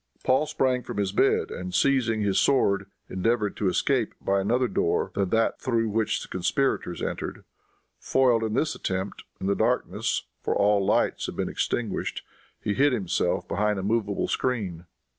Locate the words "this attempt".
8.55-9.23